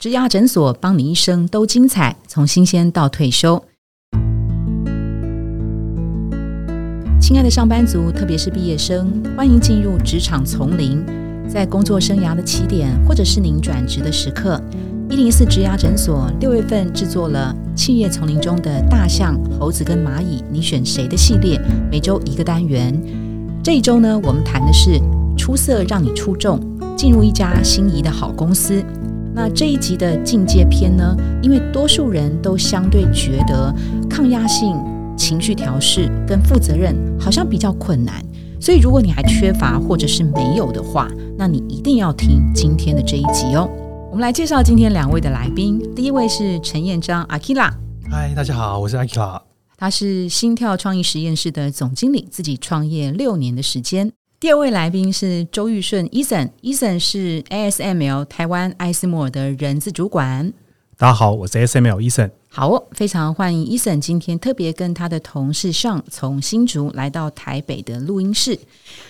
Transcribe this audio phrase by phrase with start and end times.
[0.00, 3.62] 植牙诊所帮你一生都精彩，从新鲜到退休。
[7.20, 11.04] 亲爱的上班族，特别是毕业生，欢迎进入职场丛林。
[11.46, 14.58] 在工作生涯的起点，或者是您转职的时刻，
[15.10, 21.60] 一零四植牙诊所六月份制作了《企业丛林中的大象、猴子跟蚂蚁，你选谁》的系列，
[21.90, 22.98] 每周一个单元。
[23.62, 24.98] 这一周呢，我们谈的是
[25.36, 26.58] 出色让你出众，
[26.96, 28.82] 进入一家心仪的好公司。
[29.32, 33.74] 那这一集的进阶篇呢，因为多数人都相对觉得
[34.08, 34.76] 抗压性、
[35.16, 38.24] 情绪调试跟负责任好像比较困难。
[38.60, 43.66] 所以，如果你还缺乏或者是没有的话，那你一定要听今天的这一集哦。
[44.10, 47.72] 我们来介绍今天两位的来宾，第一位是陈彦章阿 k i l a
[48.10, 49.42] 嗨，大家好，我是阿 k i l a
[49.78, 54.12] 他是心跳创意实验室的总经理，自己创业六年的时间。
[54.40, 60.50] 第二位来宾是周玉顺 Eason，Eason 是 ASML 台湾艾斯莫尔的人资主管。
[60.96, 62.30] 大家好，我是 ASML Eason。
[62.48, 68.58] 好哦，非常欢迎 Eason 今天特别跟他的同事上从新竹来到台北的录音室。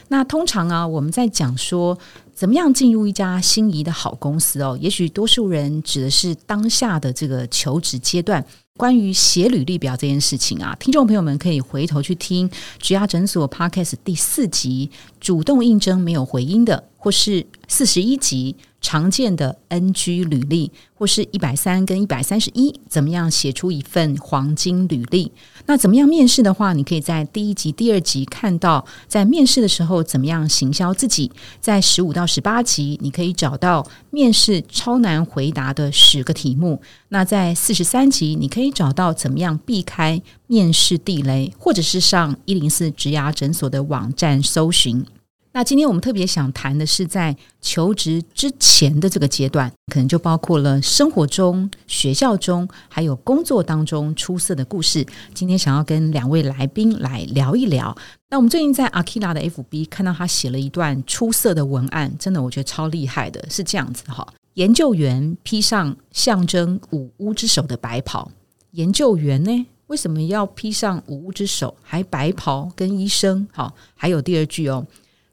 [0.08, 1.96] 那通常啊，我们在讲说
[2.34, 8.44] 怎么样进入一家心仪的好公司哦，也许多数人指的是当下的这个求职阶段。
[8.80, 18.56] 关于写履历表这件事情啊，听众朋友们可以回头去听《植牙诊所》Podcast 第四集，主动应征没有回音的，或是四十一集。
[18.80, 25.30] 常见的 NG 履历，或是一百三跟一百三十一，怎么样写出一份黄金履历？
[25.66, 31.30] 那怎么样面试的话，你可以在第一集、第二集看到，在面试的时候怎么样行销自己。
[31.60, 36.80] 在十五到十八集，你可以找到面试超难回答的十个题目。
[37.10, 45.04] 那在四十三集，你可以找到怎么样避开面试地雷，或者是上一零四植牙诊所的网站搜寻。
[45.52, 55.04] 那今天我们特别想谈的是，在求职之前的这个阶段，可能就包括了生活中、学校中，还有工作当中出色的故事。
[55.34, 57.96] 今天想要跟两位来宾来聊一聊。
[58.28, 64.24] 那我们最近在阿 k i l a 的 FB 看到他写了一段出色的文案，真的我觉得超厉害的，是这样子哈：
[64.54, 68.30] 研究员披上象征五巫之手的白袍，
[68.70, 73.48] 研究员呢为什么要披上五巫之手，还白袍跟医生？
[73.52, 74.86] 好，还有第二句哦。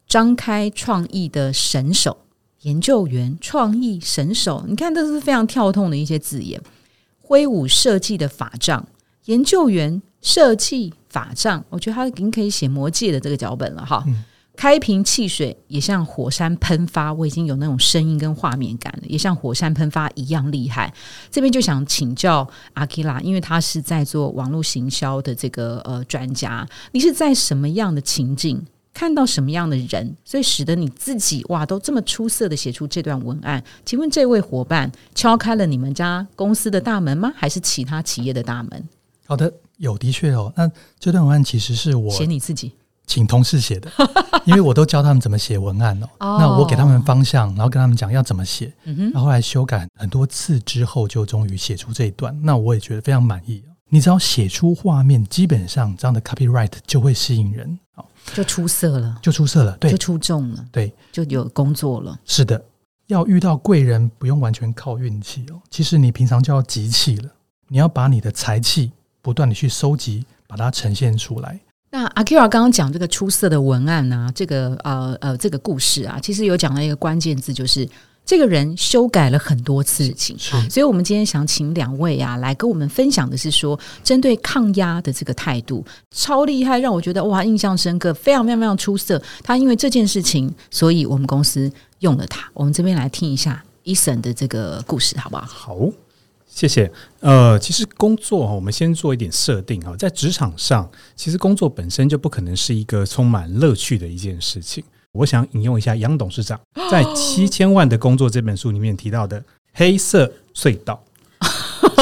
[0.08, 2.18] 张开创意的神手，
[2.62, 6.62] 研究员创意神手，你看这是非常跳痛的一些字眼。
[7.20, 8.88] 挥舞设计的法杖，
[9.26, 14.02] 研究员设计法杖，我觉得他已经可以写魔戒的这个脚本了哈。
[14.56, 20.92] 开瓶汽水也像火山喷发，我已经有那种声音跟画面感了，也像火山喷发一样厉害。
[21.30, 28.66] 这边就想请教阿基拉，因为他是在做网络行销的这个呃专家，你是在什么样的情境？
[28.98, 33.64] 看到什么样的人，所以使得你自己哇都这么出色的写出这段文案？
[33.86, 37.32] 请问这位伙伴敲开了你们家公司的大门吗？
[37.36, 38.84] 还是其他企业的大门？
[39.28, 40.52] 好的，有的确哦。
[40.58, 40.68] 那
[41.00, 42.72] 这段文案其实是我写你自己，
[43.06, 43.92] 请同事写的，
[44.46, 46.10] 因为我都教他们怎么写文案哦。
[46.40, 52.36] 那我给他们方向，然后跟他们讲要怎么写，然后后来修改很多次之后，就终于写出这一段。
[52.42, 53.62] 那我也觉得非常满意。
[53.90, 57.80] 你只要写出画面，基本上这样的 copyright 就会吸引人。
[58.34, 62.20] 就出色了，就出色了，对，就出众了，对，就有工作了。
[62.26, 62.62] 是的，
[63.06, 65.62] 要遇到贵人，不用完全靠运气哦。
[65.70, 67.32] 其实你平常就要集气了，
[67.70, 71.58] 你要把你的财气不断的去收集，把它呈现出来。
[71.90, 77.88] 那阿 Q 刚刚讲这个出色的文案呢，这个呃呃这个故事啊，其实有讲到一个关键字，就是。
[78.28, 80.38] 这个人修改了很多事情，
[80.70, 89.20] 所以我们今天想请两位啊来跟我们分享的是说，针对抗压的这个态度超厉害，让我觉得哇印象深刻，非常非常非常出色。
[89.42, 92.52] 他因为这件事情，所以我们公司用了他。
[92.54, 95.46] 我们这边来听一下 Eason 的这个故事，好不好？
[95.46, 95.78] 好，
[96.46, 96.92] 谢谢。
[97.22, 104.84] 呃，其实工作哈，我们先做一点设定哈，在职场上，其实工作本身就不可能是一个充满乐趣的一件事情。
[105.18, 106.60] 我想引用一下杨董事长
[106.92, 111.04] 在《七千万的工作》这本书里面提到的“黑色隧道”，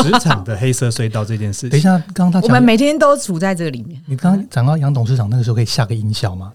[0.04, 1.68] 职场的黑色隧道这件事。
[1.72, 4.02] 等一下，刚刚他我们每天都处在这个里面。
[4.06, 6.52] 你刚刚讲到杨董事长那个时候，可以下个音效吗？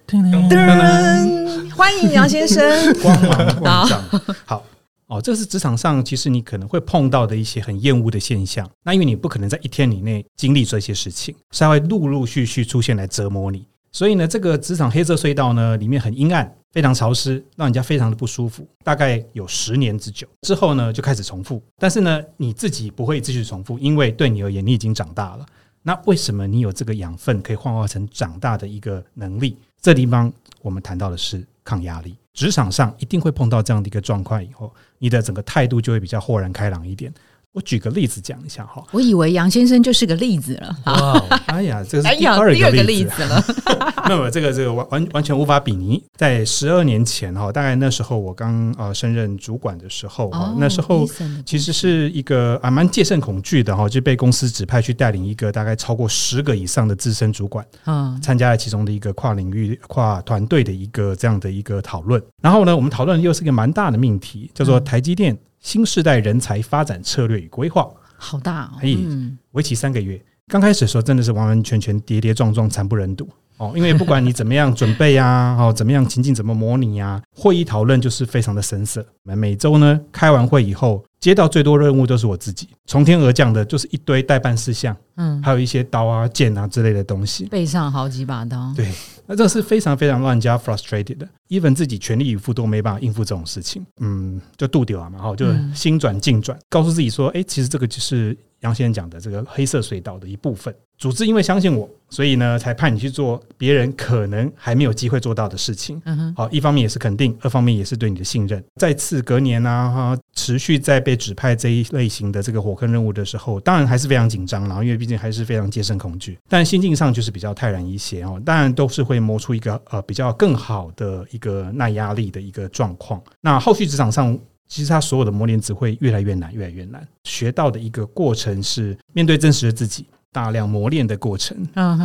[1.75, 2.63] 欢迎杨先生，
[3.01, 4.03] 光芒万丈。
[4.45, 4.63] 好
[5.07, 8.69] 哦，这是职场上其实你可能会碰到的一些很厌恶的现象。
[8.85, 13.67] 那因为你不可能在一天以内经历这些事情，它会陆陆续续出现来折磨你。
[13.93, 18.67] 所以呢，这个职场黑色隧道呢，里面很阴暗，非常潮湿，让人家非常的不舒服。
[18.85, 21.63] 大概有十年之久之后呢，就开始重复。
[21.77, 25.47] 但是呢，你自己不会继续重复，因为对你而言，你已经长大了。
[25.83, 29.57] 那为什么你有这个养分可以幻化成长大的一个能力？
[29.81, 30.33] 这地方
[30.63, 32.15] 我们谈到的是抗压力。
[32.33, 37.13] 职场上一定会碰到这样的一个状况，以后你的整个态度就会比较豁然开朗一点。
[37.53, 40.77] 我举个例子讲一下哈，我以为杨先生就是个例子了。
[40.87, 43.45] 哇，哎呀，这是第二个个例子了。
[44.07, 46.01] 没有，这个这个完完完全无法比拟。
[46.17, 51.05] 在十二年前哈，大概那时候我刚呃升任主管的时候那时候
[51.45, 62.23] 其实是一个啊蛮戒慎恐惧的哈，就被公司指派去带领一个大概超过十个以上的资深主管，嗯参加了其中的一个跨领域、跨团队的一个这样的一个讨论。
[62.41, 67.89] 然后呢，我们讨论又是一个蛮大的命题，叫做台积电新时代人才发展策略与规划。
[68.17, 68.71] 好大哦。
[68.83, 70.21] 哎嗯，为期三个月。
[70.49, 73.29] 刚开始的时候真的是完完全全跌跌撞撞、惨不忍睹
[73.59, 79.07] 哦，因为不管你怎么样准备啊， 哦，怎么样情境怎么模拟啊，会议讨论就是非常的生涩。
[79.23, 87.45] 每每周呢开完会以后，接到最多任务都是我自己，从天而降的就是一堆代办事项，嗯，还有一些刀啊、剑啊之类的东西。
[87.45, 88.73] 背上好几把刀。
[88.75, 88.91] 对，
[89.27, 100.75] 那这是非常非常让人家 frustrated 的，even 自己全力以赴都没办法应付这种事情，嗯，就度掉了嘛，哈，就嗯心转境转，告诉自己说，哎、其实这个就是杨先生讲的这个黑色隧道的一部分。
[100.99, 105.99] 组织因为相信我，所以呢，才派你去做别人可能还没有机会做到的事情。
[106.05, 108.63] 嗯哼，好，一方面也是肯定，二方面也是对你的信任。
[108.77, 116.39] 再次隔年啊，哈，持续在被指派这一类型的这个火坑任务的时候，当然还是非常紧张啦，因为毕竟还是非常戒慎恐惧。
[116.49, 123.23] 但心境上就是比较泰然一些哦，当然都是会磨出一个呃比较更好的一个耐压力的一个状况。
[123.41, 124.39] 那后续职场上。
[124.73, 127.05] 其实他所有的磨练只会越来越难，越来越难。
[127.25, 131.57] 学到的一个过程是面对真实的自己，大量磨练的过程。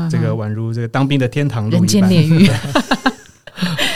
[0.10, 2.10] 这个宛如这个当兵的天堂路人一般。
[2.10, 2.50] 间炼狱。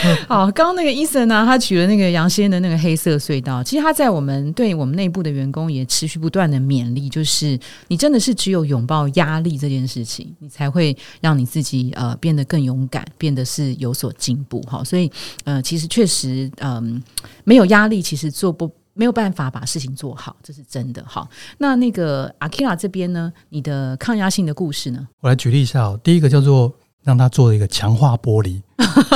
[0.28, 7.58] 好，刚刚那个医生呢，他举了那个杨先的那个黑色隧道，其实他在我们对我们内部的员工也持续不断的勉励，就是
[7.88, 14.64] 你真的是只有拥抱压力这件事情，你才会让你自己呃变得更勇敢，变得是有所进步。
[14.66, 15.10] 好，所以
[15.44, 17.02] 呃，其实确实嗯、
[17.44, 18.70] 没有压力，其实做不。
[18.92, 21.02] 没有办法把事情做好，这是真的。
[21.06, 21.26] 好，
[21.58, 25.08] 那那个阿 Kira 这边呢，你的抗压性的故事呢？
[25.20, 26.70] 我来举例一下、哦，第一个叫做
[27.02, 28.60] 让他做一个强化玻璃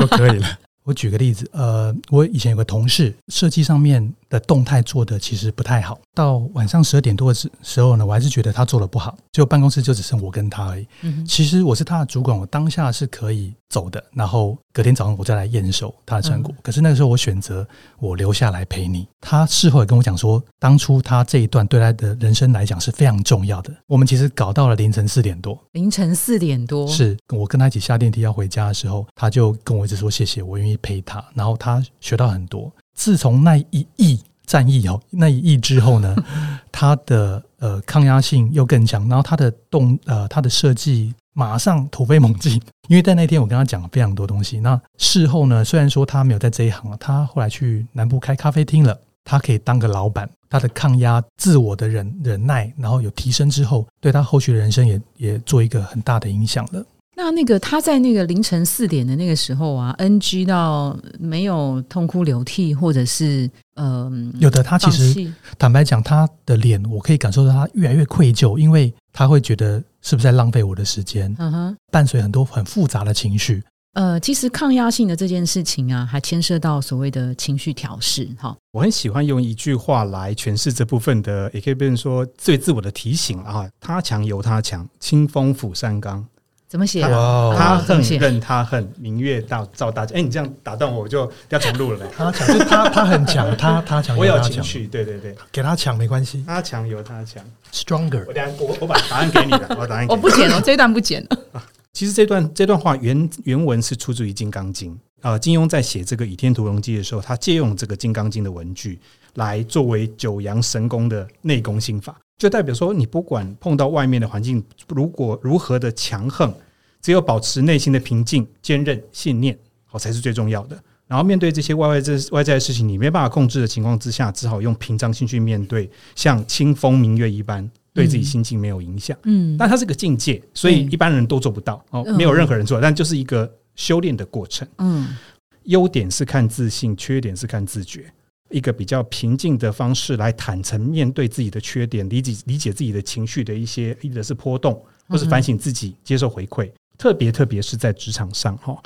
[0.01, 0.47] 就可以了。
[0.85, 5.99] 我举个例子，呃，我以前有个同事，设计上面的动态做的其实不太好。
[6.15, 10.87] 到晚上十二点多的时时候呢，我还是觉得他做的不好，就办公室就只剩我跟他而已。
[11.03, 16.55] 嗯其实我是他的主管，我当下是可以走的，然后隔天早上我再来验收他的成果。
[16.62, 17.67] 可是那个时候我选择
[17.99, 19.06] 我留下来陪你。
[19.21, 23.75] 他事后也跟我讲说，当初他这一段对他的人生来讲是非常重要的。
[23.87, 31.25] 我们其实搞到了凌晨四点多，凌晨四点多，是我跟他一起下电梯要回家的时候，他就跟我一直说谢谢，我愿意陪他。
[31.35, 32.71] 然后他学到很多。
[32.94, 36.14] 自从那一役战役哦，那一役之后呢，
[36.73, 42.61] 他的呃抗压性又更强，然后他的动呃他的设计马上突飞猛进。
[42.88, 44.61] 因为在那天我跟他讲了非常多东西。
[44.61, 48.99] 那事后呢，虽然说他没有在这一行了，他后来去南部开咖啡厅了。
[49.26, 56.85] 他可以当个老板，他的抗压、自我的忍忍耐，然后有提升之后，对他后续的人生也也做一个很大的影响了。
[57.16, 71.76] 那那个他在那个凌晨四点的那个时候啊，NG 到没有痛哭流涕，或者是呃，有的他其放实坦白讲，他的脸我可以感受到他越来越愧疚，因为他会觉得是不是在浪费我的时间，嗯哼。
[71.93, 73.62] 伴随很多很复杂的情绪。
[73.93, 78.28] 呃，其实抗压性的这件事情啊，还牵涉到所谓的情绪调试。
[78.37, 83.70] 哈，我很喜欢用一句话来诠释这部分的，也可以变成说最自我的提醒啊。
[83.78, 86.26] 他强由他强，清风拂山岗。
[86.68, 90.16] 怎么写他恨怎么写任他恨，明月照照大家。
[90.16, 92.11] 哎，你这样打断我，我就要重录了嘞。
[92.16, 97.44] 他强，就是他他很强， 他他强，我有情绪，对对对，给他强没关系他强由他强。
[97.73, 98.33] ，stronger 我。
[98.33, 101.62] 等下我我把答案给你了， 我答案给你我不剪了，这一段不剪了。
[101.92, 108.99] 其实这段这段话原原文是出自于《金刚经》啊、金庸在写这个《倚天屠龙记》的时候，他借用这个《金刚经》的文句
[109.35, 116.53] 来作为九阳神功的内功心法，就代表说，你不管碰到外面的环境，如果如何的强横，
[117.00, 120.76] 只有保持内心的平静、坚韧、信念，好才是最重要的。
[121.07, 129.17] 然后面对这些外外这外在的事情，你没办法控制的情况之下，只好用平常心去面对，像清风明月一般，对自己心境没有影响。
[129.25, 134.67] 嗯，但它是个境界，所以一般人都做不到哦，嗯没有任何人做，但就是一个修炼的过程。
[134.79, 135.17] 嗯
[135.64, 138.12] 优点是看自信，缺点是看自觉。
[138.54, 146.70] 一个比较平静的方式来坦诚面对自己的缺点，理解理解自己的情绪的一些，或者是波动，或是反省自己，接受回馈。
[146.96, 148.80] 特别特别是在职场上哈，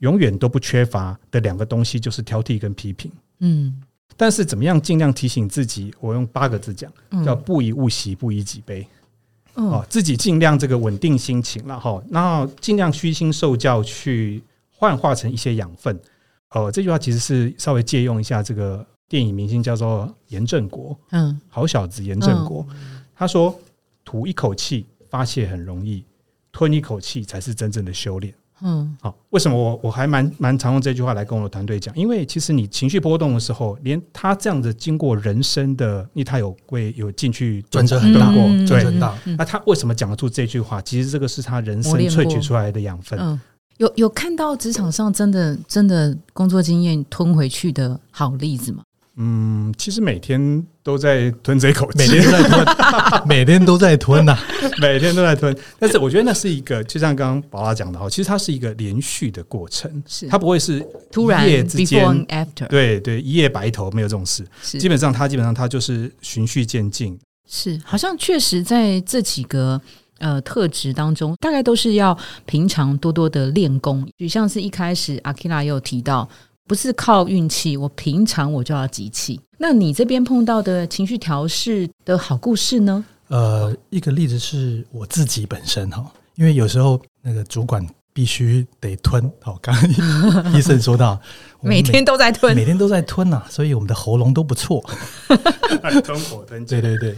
[0.00, 3.10] 永远都不缺乏的两个东西就是挑剔跟批评。
[3.40, 3.74] 嗯
[4.16, 5.92] 但是怎么样尽量提醒自己？
[5.98, 8.86] 我用八个字讲，嗯，叫不以物喜，不以己悲。
[9.54, 15.98] 哦哦，自己尽量这个稳定心情了哈，然后尽量虚心受教，去幻化成一些养分。
[16.50, 22.66] 呃，这句话其实是稍微借用一下这个电影明星叫做严正国，嗯，好小子严正国，
[23.14, 23.58] 他说
[24.04, 26.04] ：“吐一口气发泄很容易，
[26.50, 31.94] 吞一口气才是真正的修炼。”嗯，好，为什么我我还蛮蛮常用这句话来跟我的团队讲？
[31.96, 39.18] 因为其实你情绪波动的时候，连他这样子经过人生的，因为他有会有进去转折很大过，转折很大。
[39.36, 40.80] 那他为什么讲得出这句话？
[40.82, 43.18] 其实这个是他人生萃取出来的养分。
[43.20, 43.38] 嗯，
[43.78, 48.82] 有有看到职场上真的真的工作经验吞回去的好例子吗？
[49.16, 54.36] 嗯，其实每天都在吞这一口气，每天都在吞， 每天都在吞呐、
[54.82, 55.56] 每天都在吞。
[55.78, 64.44] 但是我觉得那是一个，就像刚刚宝拉讲的哈，其实它是一个连续的过程，是它不会是突然一夜之 before 间 and after，对对一夜白头，没有这种事。
[64.62, 67.16] 是基本上它基本上它就是循序渐进。
[67.48, 69.80] 是，好像确实在这几个
[70.18, 74.04] 呃特质当中，大概都是要平常多多的练功。
[74.18, 76.28] 就像是一开始阿 a 也有提到，
[76.66, 79.40] 不是靠运气，我平常我就要集气。
[79.58, 83.04] 那你这边碰到的情绪调试的好故事呢？
[83.28, 86.04] 呃，一个例子是我自己本身哈，
[86.36, 89.30] 因为有时候那个主管必须得吞。
[89.40, 91.20] 好，刚刚医生说到，
[91.60, 94.84] 每天都在吞，每天都在吞呐、所以我们的喉咙都不错。
[96.04, 97.14] 吞火吞对对对，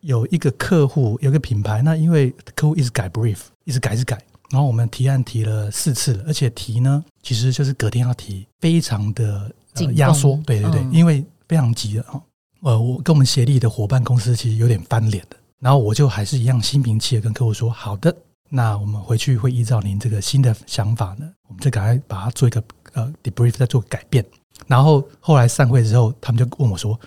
[0.00, 9.50] 有一个客户，有个品牌，那因为客户一直改 brief，一直改，一直改，然后我们提案提了四次了，而且提呢，其实就是隔天要提，非常的、
[9.94, 10.40] 压缩。
[10.46, 12.20] 对对对，嗯因为非常急的哈。
[12.62, 18.14] 呃，我跟我们协力的伙伴公司其实有点翻脸的，然后我就还是一样心平气和跟客户说，好的，
[18.48, 22.62] 那我们回去会依照您这个新的想法呢，我们再赶快把它做一个
[22.94, 24.24] 呃 debrief，再做改变。
[24.66, 26.98] 然后后来散会之后，他们就问我说。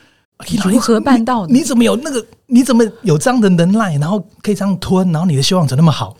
[0.49, 1.53] 你如何办到的？
[1.53, 2.25] 你怎么有那个？
[2.47, 3.95] 你怎么有这样的能耐？
[3.97, 5.11] 然后可以这样吞？
[5.11, 6.17] 然后你的修养怎么那么好？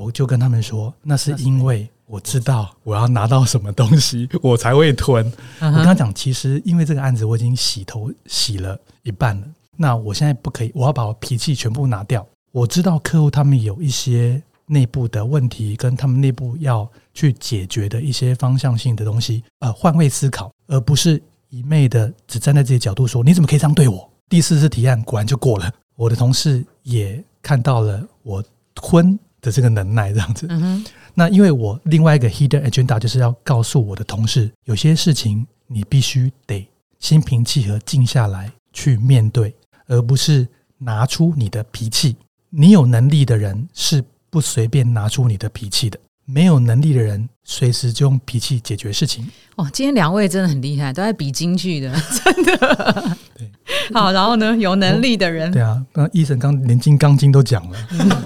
[0.00, 5.24] 我就跟他们说，那是因为我知道我要拿到什么东西， 我才会吞。
[5.60, 12.26] 嗯我跟他讲，其实因为这个案子我已经洗头洗了一半了，那我现在不可以，我要把我脾气全部拿掉。
[12.52, 24.08] 我知道客户他们有一些内部的问题，跟他们内部要去解决的一些方向性的东西，呃，换位思考，而不是一昧的只站在自己角度说你怎么可以这样对我？
[24.28, 28.42] 第四次提案果然就过了，我的同事也看到了我
[28.74, 30.46] 吞的这个能耐，这样子。
[30.48, 36.68] 嗯哼，那因为我另外一个 hidden agenda 就是要告诉我的同事，有些事情你必须得
[36.98, 39.54] 心平气和静下来去面对，
[39.86, 40.46] 而不是
[40.78, 42.16] 拿出你的脾气。
[42.50, 45.98] 你有能力的人是不随便拿出你的脾气的，
[46.32, 49.26] 没有能力的人随时就用脾气解决事情。
[49.56, 51.92] 哦，今天两位真的很厉害，都在比京剧的，
[52.24, 53.16] 真的。
[53.36, 53.50] 对，
[53.92, 57.78] 好，然后呢，有能力的人，对啊，那医生刚连《金刚经》都讲了，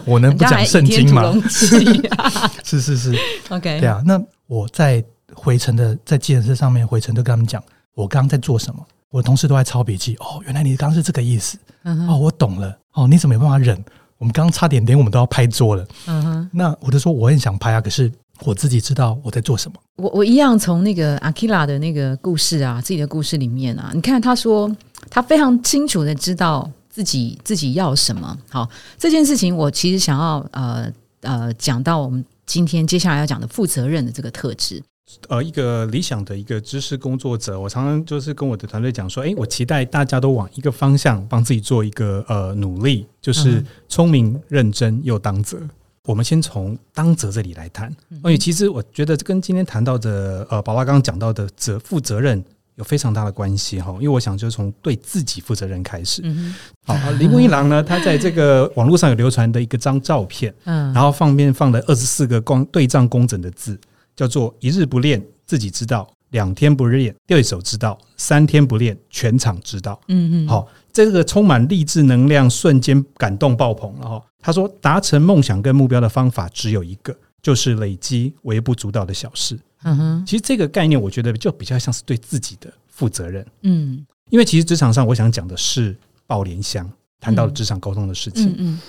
[0.04, 1.32] 我能不讲圣经吗？
[2.62, 3.18] 是是是
[3.48, 7.62] ，OK，对啊，那我在回程的在计程车上面回程，都跟他们讲
[7.94, 8.84] 我刚刚在做什么。
[9.10, 10.16] 我的同事都在抄笔记。
[10.16, 11.56] 哦，原来你刚刚是这个意思。
[11.84, 12.76] 嗯哦，我懂了。
[12.94, 13.82] 哦，你怎么没办法忍？
[14.24, 15.86] 我们刚刚差点连我们都要拍桌了。
[16.06, 19.78] 嗯哼，那我就说我很想拍啊，可是我自己知道我在做什么。
[19.96, 24.74] 我我一样从那个阿 k i a 的那个故事啊，自己的故事里面啊，你看他说
[25.10, 28.34] 他非常清楚的知道自己自己要什么。
[28.48, 28.66] 好，
[28.98, 30.90] 这件事情我其实想要呃
[31.20, 34.82] 呃讲到我们今天接下来要讲的负责任的这个特质。
[35.28, 45.58] 呃，一个理想的一个知识工作者，我常常就是跟我的团队讲说，诶，我期待大家都往一个方向帮自己做一个呃努力，就是嗯聪明、认真又当责。
[46.06, 52.44] 我们先从当责这里来谈，因为其实我觉得这跟今天谈到的呃，宝宝刚刚讲到的责负责任
[52.74, 53.90] 有非常大的关系哈。
[53.94, 56.20] 因为我想就是从对自己负责任开始。
[56.24, 56.54] 嗯
[56.84, 63.80] 好，啊铃木一郎呢，他在这个网络上有流传的一个张照片，嗯，然后放面放了二十四个光对仗工整的字，
[64.16, 70.00] 叫做“一日不练自己知道，两天不练对手知道，三天不练全场知道”。
[70.08, 74.22] 嗯嗯，好，这个充满励志能量，瞬间感动爆棚了哈。
[74.40, 79.58] 他说，达成梦想跟目标的方法只有一个，就是累积微不足道的小事。
[79.82, 85.94] 嗯哼，其实这个概念，我觉得就比较像是对自己的负责任，嗯因为其实职场上，我想讲的是
[86.26, 86.90] 报联乡，
[87.20, 88.48] 谈到了职场沟通的事情。
[88.48, 88.80] 嗯嗯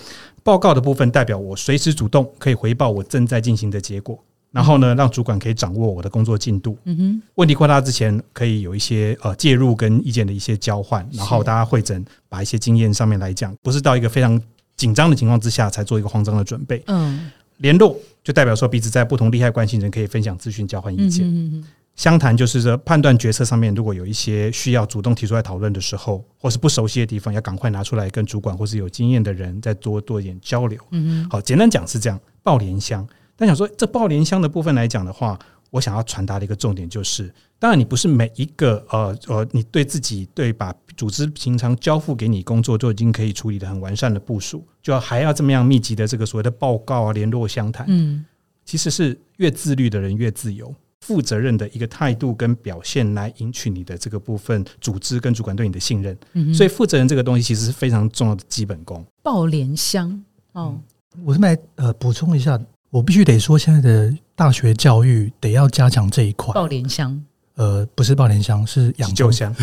[0.44, 4.18] 报告的部分代表我随时主动可以回报我正在进行的结果，
[4.56, 6.78] 然后呢，让主管可以掌握我的工作进度。
[6.86, 14.42] 嗯哼，问题扩大之前，可以有一些呃介入跟意见的一些交换，然后大家会诊，把一些经验上面来讲，不是到一个非常
[14.78, 16.82] 紧张的情况之下才做一个慌张的准备。
[16.88, 21.26] 嗯联络就代表说彼此在不同利害关系人可以分享资讯、交换意嗯见。
[21.26, 21.64] 嗯
[21.96, 30.78] 相谈就是说判断决策上面，如果有一些需要主动提出来讨论的时候，或是不熟悉的地方，要赶快拿出来跟主管或是有经验的人再多多一点交流。
[30.92, 33.08] 嗯好，简单讲是这样，报联乡。
[33.36, 35.38] 但想说这报联箱的部分来讲的话，
[35.72, 47.86] 我想要传达的一个重点就是，当然你不是每一个呃呃，你对自己对把组织平常交付给你工作就已经可以处理的很完善的部署，就要还要这么样密集的这个所谓的报告啊、联络相谈。
[47.90, 48.24] 嗯，
[48.64, 56.18] 其实是越自律的人越自由，负责任的一个态度跟表现来赢取你的这个部分组织跟主管对你的信任。
[56.34, 59.06] 嗯，所以负责人这个东西其实是非常重要的基本功。
[59.22, 60.24] 报联香
[60.54, 60.80] 哦，
[61.26, 62.58] 我这边呃补充一下。
[62.96, 66.54] 我必须得说，现在的大学教育得要加强这一块。
[66.54, 67.22] 爆莲香，
[67.56, 69.54] 呃，不是爆莲香，是养救香，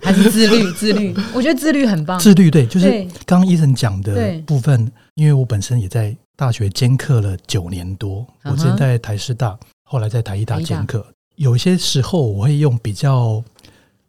[0.00, 0.72] 还是自律？
[0.72, 2.18] 自律，我觉得自律很棒。
[2.18, 2.88] 自律对，就是
[3.26, 4.90] 刚刚医生讲的部分。
[5.16, 11.04] 因为我本身也在大学兼课了九年多，我之前在台师大，后来在台医大兼课。
[11.34, 13.44] 有些时候我会用比较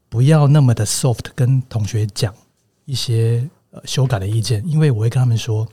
[0.08, 2.34] 不要那么的 soft 跟同学讲
[2.86, 5.68] 一些呃修改的意见，因为我会跟他们说，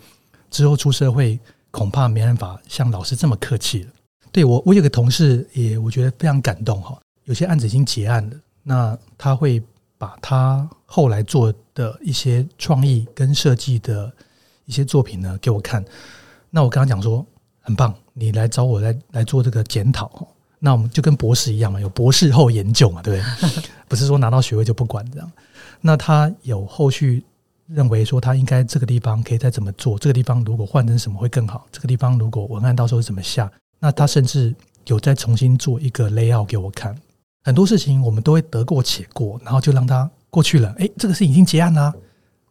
[0.51, 1.39] 之后出社会。
[1.77, 3.91] 恐怕没办法像老师这么客气了。
[4.33, 6.99] 对我，我有个同事也我觉得非常感动哈。
[7.25, 9.63] 有些案子已经结案了，那他会
[9.99, 14.11] 把他后来做的一些创意跟设计的
[14.65, 15.85] 一些作品呢给我看。
[16.49, 17.23] 那我跟他讲说，
[17.61, 20.27] 很棒，你来找我来来做这个检讨。
[20.59, 23.63] 那我们就跟博士一样嘛，有博士后研究嘛，对不对？
[23.87, 25.31] 不是说拿到学位就不管这样。
[25.83, 27.23] 那他有后续。
[27.69, 34.55] 认为说他应该这个地方可以再怎么做，这个地方如果换成什么会更好，这个地方如果文案到时候怎么下，那他甚至
[34.87, 36.97] 有再重新做一个 layout 给我看。
[37.43, 40.75] 很多事情我们都会得过且过，然后就让他过去了。
[40.79, 41.93] 哎，这个事已经结案啦，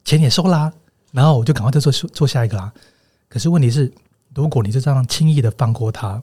[0.03, 0.71] 钱也收啦，
[1.11, 2.71] 然后我就赶快再做做下一个啦。
[3.27, 3.91] 可是问题是，
[4.33, 6.21] 如果你就这样轻易的放过他，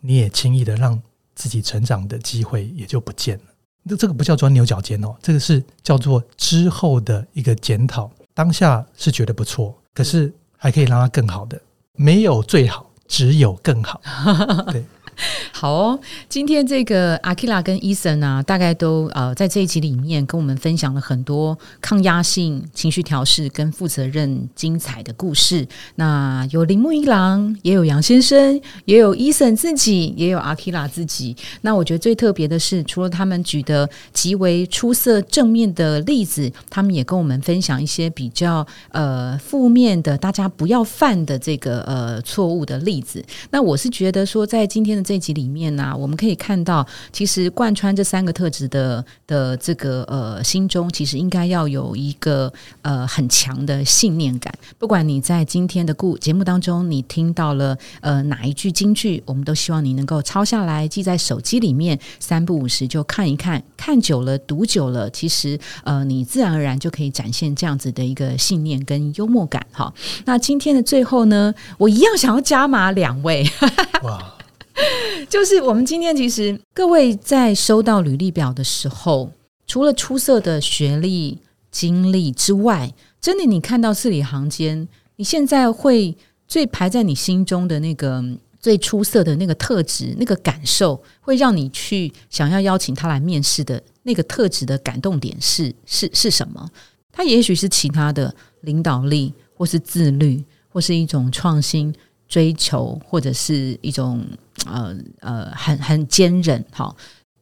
[0.00, 1.00] 你也轻易的让
[1.34, 3.44] 自己成长的机会也就不见了。
[3.82, 8.10] 那这个不叫钻牛角尖哦，这个是叫做之后的一个检讨。
[8.38, 11.60] 当下是觉得不错，可是还可以让它更好的，
[11.94, 14.00] 没有最好，只有更好。
[14.70, 14.84] 对。
[15.52, 25.66] 好哦，今天这个阿 k i l a 跟伊森啊，大概都呃在这一集里面跟我们分享了很多抗压性、情绪调试跟负责任精彩的故事。
[25.96, 31.36] 那有铃木一郎，也有杨先生，也有伊森自己，也有阿 k i l a 自己。
[31.62, 43.24] 那我觉得最特别的是，除了他们举的极为出色正面的例子，他们也跟我们分享一些比较呃负面的，大家不要犯的这个呃错误的例子。
[43.50, 54.52] 那我是觉得说，在今天的这集里面呢，我们可以看到，其实贯穿这三个特质的的这个呃心中，其实应该要有一个呃很强的信念感。
[54.76, 69.66] 不管你在今天的故节目当中，你听到了呃哪一句金句，我们都希望你能够抄下来，记在手机里面，三不五时就看一看，看久了，读久了，其实呃你自然而然就可以展现这样子的一个信念跟幽默感。
[69.72, 69.90] 哈，
[70.26, 73.50] 那今天的最后呢，我一样想要加码两位。
[74.04, 74.34] 哇！
[75.28, 79.32] 就是我们今天其实各位在收到履历表的时候，
[79.66, 81.38] 除了出色的学历
[81.70, 88.24] 经历之外，真的你看到字里行间，你现在会最排在你心中的那个
[88.58, 96.68] 最出色的那个特质，那个感受，会让你去想要邀请他来面试的那个特质的感动点是是是什么？
[97.12, 101.92] 他也许是其他的领导力，或是自律，或是一种创新。
[102.28, 104.24] 追求或者是一种
[104.66, 106.94] 呃呃很很坚韧哈。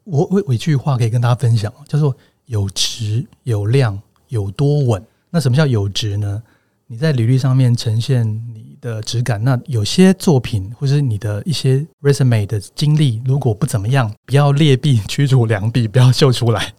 [0.04, 5.04] 我我有一句话可以跟大家分享，叫做有质有量有多稳。
[5.30, 6.40] 那什么叫有质呢？
[6.86, 16.72] 你在履历上面呈现你的质感，那有些作品或是你的一些 resume 的经历，如果不怎么样，不要劣币驱逐良币，不要秀出来。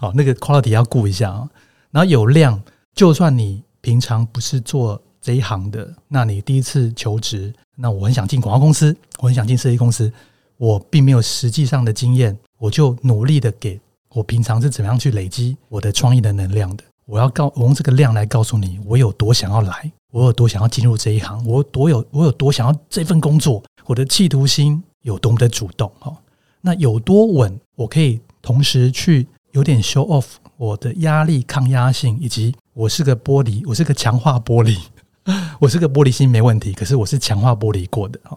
[0.00, 1.48] 好，那个 quality 要顾一下啊。
[1.92, 2.60] 然后有量，
[2.92, 5.00] 就算你平常不是做。
[5.22, 10.12] 这一行的，那你第一次求职，那我很想进广告公司，我很想进设计公司，
[10.56, 13.80] 我并没有实际上的经验，我就努力的给
[14.10, 16.82] 我平常是怎么样去累积我的创意的能量的。
[17.06, 26.12] 我要告，我用这个量来告诉你，我有多想要来，我有多想要进入这一行，我多有，我有多想要这份工作，我的企图心有多么的主动哈。
[26.60, 34.78] 那有多稳，我可以同时去有点 show off 我的压力抗压性，以及我是个玻璃，我是个强化玻璃。
[35.60, 38.36] 我是个玻璃心没问题，可是我是强化玻璃过的哈。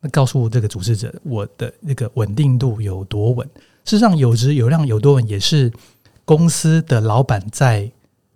[0.00, 3.46] 那告诉这个主事者，我的那个稳定度有多稳？
[3.84, 5.72] 事实上，有质有量有多稳，也是
[6.24, 7.90] 公司的老板在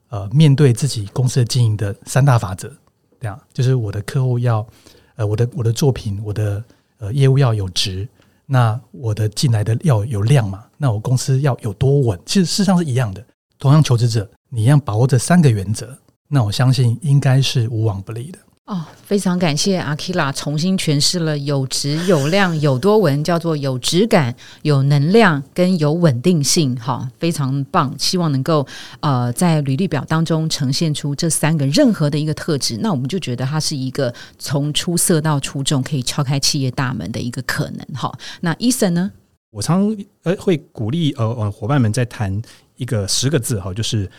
[0.09, 2.73] 呃面对自己公司的经营的三大法则。
[3.21, 4.67] 这样就是我的客户要
[5.15, 6.63] 呃我的我的作品我的
[6.99, 8.07] 呃业务要有值，
[8.45, 10.65] 那我的进来的要有量嘛？
[10.77, 12.21] 那我公司要有多稳？
[12.27, 13.25] 其实事实上是一样的。
[13.57, 15.97] 同样求职者，你一样把握这三个原则。
[16.29, 18.39] 那我相信应该是无往不利的。
[18.67, 27.95] 哦，非常感谢阿 k i l a 重新诠释了有质有量有多文，叫做有质感、有能量跟有稳定性，哈，非常棒。
[27.99, 28.67] 希望能够
[29.01, 38.11] 呃在履历表当中呈现出这三个任何的一个特质，那我们就觉得它是一个从出色到出众，可以敲开企业大门的一个可能，哈。
[38.41, 39.13] 那 Eason 呢？
[39.51, 42.41] 我常呃会鼓励呃呃伙伴们在谈
[42.77, 44.11] 一个十个字，哈，就是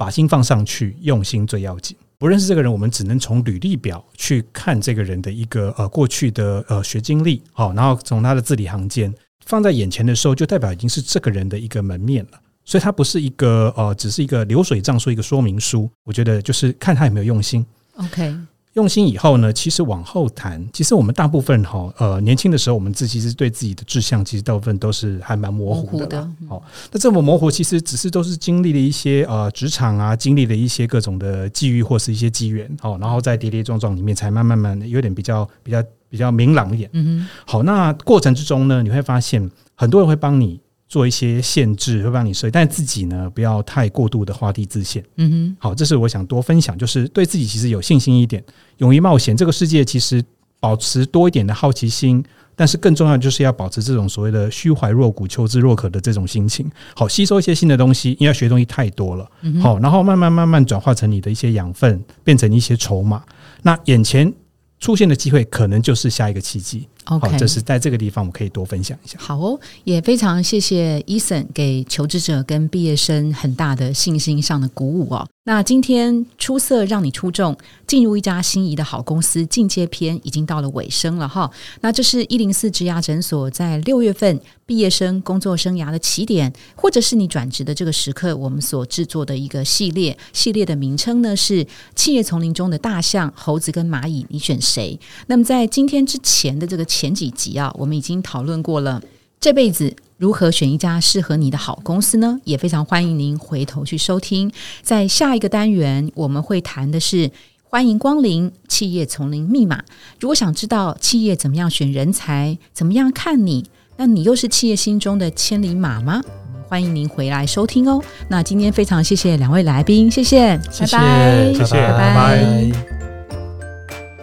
[0.00, 1.94] 把心放上去，用心最要紧。
[2.16, 12.40] 不认识这个人，我们只能从履历表去看这个人的一个呃过去的呃学经历，好，然后从他的字里行间放在眼前的时候，就代表已经是这个人的一个门面了。
[12.64, 15.90] 所以，他不是一个呃，只是一个流水账，说一个说明书。
[16.04, 17.66] 我觉得就是看他有没有用心。
[17.96, 18.34] OK。
[18.74, 26.30] 用心以后呢，其实往后谈，其实我们大部分哈，呃，年轻的时候，我们自其实对自己的志向，其实大部分都是还蛮模糊的。
[26.48, 36.88] 好，那这么模糊，其实只是都是经历了一些呃职场啊，经历了一些各种的际遇或是一些机缘，好，然后在跌跌撞撞里面，才慢慢慢有点比较比较比较明朗一点。
[36.92, 37.28] 嗯哼。
[37.44, 40.60] 好，那过程之中呢，你会发现很多人会帮你。
[40.90, 45.02] 做一些限制会帮你设，但自己呢不要太过度的画地自限。
[45.18, 48.44] 嗯哼，好，这是我想多分享，就是对自己其实有信心一点，
[48.78, 49.36] 勇于冒险。
[49.36, 50.20] 这个世界其实
[50.58, 52.22] 保持多一点的好奇心，
[52.56, 56.68] 但是更重要就是要保持这种所谓的虚怀若谷、求知若渴的这种心情。
[56.96, 59.30] 好，吸收一些新的东西，因为学东西太多了。
[59.62, 63.22] 好，然后慢慢慢慢转化成你的一些养分，变成一些筹码。
[63.62, 64.34] 那眼前。
[64.80, 66.88] 出现的机会可能就是下一个契机。
[67.04, 69.18] OK，这是在这个地方我可以多分享一下。
[69.20, 75.26] 好哦，也非常谢谢 Eason 给求职者跟毕业生很大的信心上的鼓舞哦。
[75.50, 81.50] 那今天出色让你出众，进入一家心仪的好公司进阶篇已经到了尾声了哈。
[81.80, 90.16] 那这是一零四职涯诊所在六月份毕业生工作生涯的起点，或者是你转职的这个时刻，我们所制作的一个系列。
[90.32, 94.96] 系列的名称呢是企业丛林中的大象、猴子跟蚂蚁，你选谁？
[95.26, 99.02] 那么在今天之前的这个前几集啊，我们已经讨论过了
[99.40, 99.96] 这辈子。
[100.20, 102.38] 如何选一家适合你的好公司呢？
[102.44, 104.52] 也非常欢迎您回头去收听。
[104.82, 107.30] 在下一个单元，我们会谈的是
[107.64, 109.82] 欢迎光临企业丛林密码。
[110.18, 113.64] 如果想知道企业怎么样选人才，怎么样看你，
[113.96, 116.20] 那你又是企业心中的千里马吗？
[116.68, 117.98] 欢迎您回来收听哦。
[118.28, 122.99] 那今天非常谢谢两位来宾，谢谢，拜拜，谢谢，拜拜。